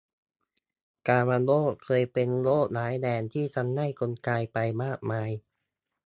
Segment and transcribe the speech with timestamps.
[1.07, 5.29] กาฬโรค เคยเป็นโรคร้ายแรงที่ทำให้คนตายไปมากมาย